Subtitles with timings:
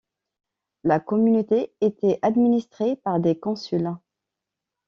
[0.83, 3.91] La communauté était administrée par des consuls.